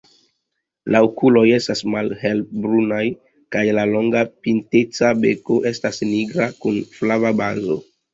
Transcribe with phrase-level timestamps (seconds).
[0.93, 3.01] La okuloj estas malhelbrunaj
[3.55, 7.79] kaj la longa, pinteca beko estas nigra kun flava bazo.